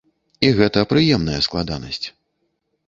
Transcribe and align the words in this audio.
І 0.47 0.49
гэта 0.59 0.79
прыемная 0.93 1.39
складанасць. 1.49 2.03